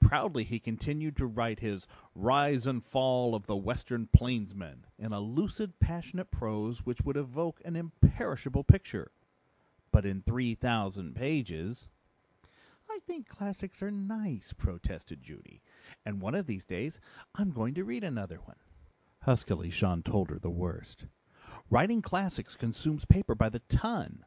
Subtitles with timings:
[0.00, 5.20] Proudly he continued to write his Rise and Fall of the Western Plainsman in a
[5.20, 9.10] lucid, passionate prose which would evoke an imperishable picture
[9.92, 11.90] but in three thousand pages."
[12.88, 15.60] "I think classics are nice," protested Judy,
[16.06, 16.98] "and one of these days
[17.34, 18.56] I'm going to read another one."
[19.24, 21.04] Huskily Jean told her the worst.
[21.68, 24.22] "Writing classics consumes paper by the ton.